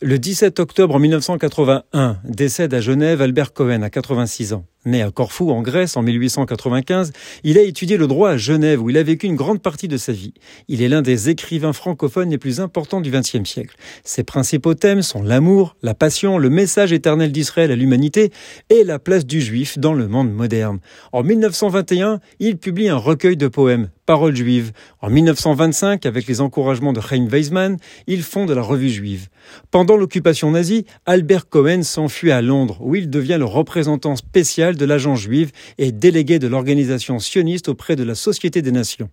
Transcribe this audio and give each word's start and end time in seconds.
Le 0.00 0.16
17 0.16 0.60
octobre 0.60 0.96
1981, 1.00 2.18
décède 2.22 2.72
à 2.72 2.80
Genève 2.80 3.20
Albert 3.20 3.52
Cohen 3.52 3.82
à 3.82 3.90
86 3.90 4.52
ans. 4.52 4.64
Né 4.86 5.02
à 5.02 5.10
Corfou, 5.10 5.50
en 5.50 5.60
Grèce, 5.60 5.96
en 5.96 6.02
1895, 6.02 7.10
il 7.42 7.58
a 7.58 7.62
étudié 7.62 7.96
le 7.96 8.06
droit 8.06 8.30
à 8.30 8.36
Genève, 8.36 8.80
où 8.80 8.90
il 8.90 8.96
a 8.96 9.02
vécu 9.02 9.26
une 9.26 9.34
grande 9.34 9.60
partie 9.60 9.88
de 9.88 9.96
sa 9.96 10.12
vie. 10.12 10.34
Il 10.68 10.82
est 10.82 10.88
l'un 10.88 11.02
des 11.02 11.30
écrivains 11.30 11.72
francophones 11.72 12.30
les 12.30 12.38
plus 12.38 12.60
importants 12.60 13.00
du 13.00 13.10
XXe 13.10 13.42
siècle. 13.42 13.74
Ses 14.04 14.22
principaux 14.22 14.74
thèmes 14.74 15.02
sont 15.02 15.20
l'amour, 15.20 15.74
la 15.82 15.94
passion, 15.94 16.38
le 16.38 16.48
message 16.48 16.92
éternel 16.92 17.32
d'Israël 17.32 17.72
à 17.72 17.76
l'humanité 17.76 18.30
et 18.70 18.84
la 18.84 19.00
place 19.00 19.26
du 19.26 19.40
juif 19.40 19.80
dans 19.80 19.94
le 19.94 20.06
monde 20.06 20.32
moderne. 20.32 20.78
En 21.10 21.24
1921, 21.24 22.20
il 22.38 22.56
publie 22.56 22.88
un 22.88 22.98
recueil 22.98 23.36
de 23.36 23.48
poèmes, 23.48 23.88
Paroles 24.08 24.34
juives. 24.34 24.72
En 25.02 25.10
1925, 25.10 26.06
avec 26.06 26.26
les 26.28 26.40
encouragements 26.40 26.94
de 26.94 27.00
Chaim 27.02 27.26
Weizmann, 27.26 27.76
il 28.06 28.22
fonde 28.22 28.50
la 28.50 28.62
revue 28.62 28.88
juive. 28.88 29.28
Pendant 29.70 29.98
l'occupation 29.98 30.50
nazie, 30.50 30.86
Albert 31.04 31.50
Cohen 31.50 31.82
s'enfuit 31.82 32.30
à 32.30 32.40
Londres, 32.40 32.78
où 32.80 32.94
il 32.94 33.10
devient 33.10 33.36
le 33.38 33.44
représentant 33.44 34.16
spécial 34.16 34.76
de 34.76 34.86
l'agent 34.86 35.14
juive 35.14 35.52
et 35.76 35.92
délégué 35.92 36.38
de 36.38 36.48
l'organisation 36.48 37.18
sioniste 37.18 37.68
auprès 37.68 37.96
de 37.96 38.02
la 38.02 38.14
Société 38.14 38.62
des 38.62 38.72
Nations. 38.72 39.10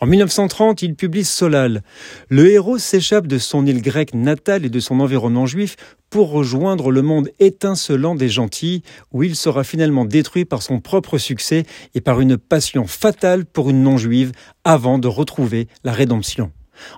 En 0.00 0.06
1930, 0.06 0.82
il 0.82 0.94
publie 0.94 1.24
Solal. 1.24 1.82
Le 2.28 2.50
héros 2.50 2.78
s'échappe 2.78 3.26
de 3.26 3.38
son 3.38 3.66
île 3.66 3.82
grecque 3.82 4.14
natale 4.14 4.64
et 4.64 4.70
de 4.70 4.80
son 4.80 5.00
environnement 5.00 5.46
juif 5.46 5.76
pour 6.10 6.30
rejoindre 6.30 6.90
le 6.90 7.02
monde 7.02 7.30
étincelant 7.38 8.14
des 8.14 8.28
gentils, 8.28 8.82
où 9.12 9.22
il 9.22 9.36
sera 9.36 9.64
finalement 9.64 10.04
détruit 10.04 10.44
par 10.44 10.62
son 10.62 10.80
propre 10.80 11.18
succès 11.18 11.64
et 11.94 12.00
par 12.00 12.20
une 12.20 12.36
passion 12.36 12.86
fatale 12.86 13.44
pour 13.44 13.70
une 13.70 13.82
non-juive 13.82 14.32
avant 14.64 14.98
de 14.98 15.08
retrouver 15.08 15.68
la 15.84 15.92
rédemption. 15.92 16.50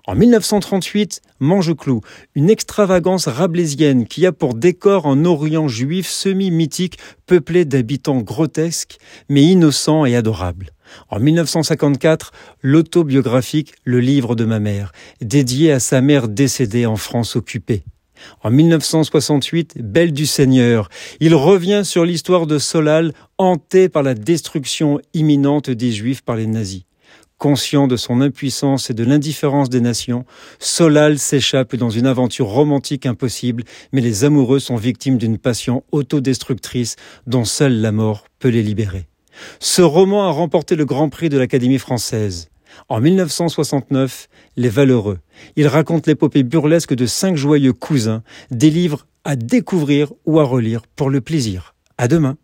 En 0.07 0.15
1938, 0.15 1.23
Mangeclou, 1.41 2.01
une 2.35 2.51
extravagance 2.51 3.29
rabelaisienne 3.29 4.07
qui 4.07 4.27
a 4.27 4.33
pour 4.33 4.55
décor 4.55 5.07
un 5.07 5.25
Orient 5.25 5.69
juif 5.69 6.09
semi-mythique 6.09 6.99
peuplé 7.27 7.65
d'habitants 7.65 8.21
grotesques 8.21 8.99
mais 9.29 9.43
innocents 9.43 10.05
et 10.05 10.17
adorables. 10.17 10.71
En 11.09 11.21
1954, 11.21 12.33
l'autobiographique 12.63 13.75
Le 13.85 14.01
livre 14.01 14.35
de 14.35 14.45
ma 14.45 14.61
mère, 14.61 14.93
dédié 15.21 15.73
à 15.73 15.81
sa 15.81 16.01
mère 16.01 16.29
décédée 16.29 16.87
en 16.87 16.97
France 16.97 17.37
occupée. 17.37 17.85
En 18.43 18.51
1968, 18.51 19.79
Belle 19.81 20.13
du 20.13 20.27
Seigneur, 20.27 20.89
il 21.21 21.35
revient 21.35 21.83
sur 21.85 22.05
l'histoire 22.05 22.47
de 22.47 22.59
Solal, 22.59 23.13
hanté 23.39 23.89
par 23.89 24.03
la 24.03 24.15
destruction 24.15 25.01
imminente 25.15 25.71
des 25.71 25.93
Juifs 25.93 26.23
par 26.23 26.37
les 26.37 26.47
nazis. 26.47 26.85
Conscient 27.39 27.87
de 27.87 27.97
son 27.97 28.21
impuissance 28.21 28.91
et 28.91 28.95
de 28.95 29.03
l'indifférence 29.03 29.71
des 29.71 29.81
nations, 29.81 30.27
Solal 30.59 31.19
s'échappe 31.19 31.75
dans 31.75 31.89
une 31.89 32.07
aventure 32.07 32.49
romantique 32.49 33.07
impossible, 33.07 33.65
mais 33.93 34.03
les 34.03 34.25
amoureux 34.25 34.59
sont 34.59 34.77
victimes 34.77 35.17
d'une 35.17 35.39
passion 35.39 35.83
autodestructrice 35.91 36.97
dont 37.27 37.47
seule 37.47 37.81
la 37.81 37.93
mort 37.93 38.27
peut 38.41 38.51
les 38.51 38.63
libérer. 38.63 39.10
Ce 39.59 39.83
roman 39.83 40.29
a 40.29 40.31
remporté 40.31 40.77
le 40.77 40.85
Grand 40.85 41.09
Prix 41.09 41.29
de 41.29 41.39
l'Académie 41.39 41.79
française. 41.79 42.51
En 42.89 43.01
1969, 43.01 44.29
Les 44.57 44.69
Valeureux. 44.69 45.19
Il 45.57 45.67
raconte 45.67 46.07
l'épopée 46.07 46.43
burlesque 46.43 46.95
de 46.95 47.07
cinq 47.07 47.37
joyeux 47.37 47.73
cousins, 47.73 48.23
des 48.51 48.71
livres 48.71 49.07
à 49.25 49.37
découvrir 49.37 50.13
ou 50.25 50.41
à 50.41 50.45
relire 50.45 50.83
pour 50.97 51.11
le 51.11 51.21
plaisir. 51.21 51.75
À 51.99 52.09
demain. 52.09 52.37